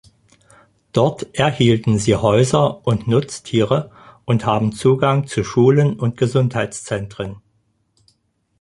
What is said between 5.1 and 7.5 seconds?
zu Schulen und Gesundheitszentren.